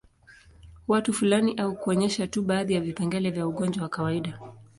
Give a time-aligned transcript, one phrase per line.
[0.87, 4.39] Watu fulani au kuonyesha tu baadhi ya vipengele vya ugonjwa wa kawaida